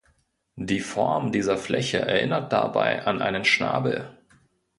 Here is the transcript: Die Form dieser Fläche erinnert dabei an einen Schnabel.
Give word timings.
Die 0.57 0.79
Form 0.79 1.31
dieser 1.31 1.59
Fläche 1.59 1.99
erinnert 1.99 2.51
dabei 2.51 3.05
an 3.05 3.21
einen 3.21 3.45
Schnabel. 3.45 4.17